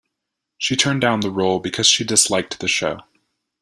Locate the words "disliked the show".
2.03-3.01